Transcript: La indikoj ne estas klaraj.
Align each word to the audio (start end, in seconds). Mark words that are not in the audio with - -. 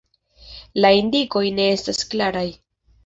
La 0.85 0.89
indikoj 1.01 1.43
ne 1.59 1.67
estas 1.77 2.01
klaraj. 2.15 2.47